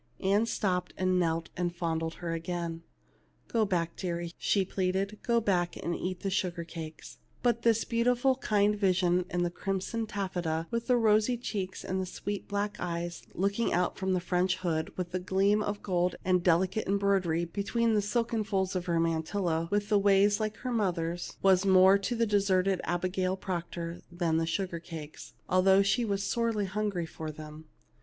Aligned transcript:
Ann 0.19 0.47
stopped 0.47 0.95
and 0.97 1.19
knelt 1.19 1.49
and 1.55 1.75
fondled 1.75 2.15
her 2.15 2.33
again." 2.33 2.81
Go 3.53 3.65
back, 3.65 3.95
deary," 3.95 4.31
she 4.39 4.65
pleaded;" 4.65 5.19
go 5.21 5.39
back, 5.39 5.77
and 5.77 5.95
eat 5.95 6.21
the 6.21 6.31
sugar 6.31 6.63
cakes." 6.63 7.19
But 7.43 7.61
this 7.61 7.85
beautiful 7.85 8.37
kind 8.37 8.75
vision 8.75 9.25
in 9.29 9.43
the 9.43 9.51
crimson 9.51 10.07
taffeta, 10.07 10.65
with 10.71 10.87
the 10.87 10.97
rosy 10.97 11.37
cheeks 11.37 11.83
and 11.85 12.07
sweet 12.07 12.47
black 12.47 12.77
eyes 12.79 13.21
looking 13.35 13.73
out 13.73 13.95
from 13.95 14.13
the 14.13 14.19
French 14.19 14.55
hood, 14.57 14.91
with 14.97 15.11
the 15.11 15.19
gleam 15.19 15.61
of 15.61 15.83
gold 15.83 16.15
and 16.25 16.41
delicate 16.43 16.87
embroidery 16.87 17.45
between 17.45 17.93
the 17.93 18.01
silken 18.01 18.43
folds 18.43 18.75
of 18.75 18.87
her 18.87 18.99
mantilla, 18.99 19.67
with 19.69 19.89
the 19.89 19.99
ways 19.99 20.39
like 20.39 20.57
her 20.57 20.71
mother's, 20.71 21.37
was 21.43 21.63
more 21.63 21.99
to 21.99 22.15
little 22.15 22.39
deserted 22.39 22.81
Abigail 22.85 23.37
Proctor 23.37 24.01
than 24.11 24.37
the 24.37 24.47
sugar 24.47 24.79
cakes, 24.79 25.35
although 25.47 25.83
she 25.83 26.03
was 26.03 26.23
sorely 26.23 26.65
hungry 26.65 27.05
for 27.05 27.29
them. 27.29 27.65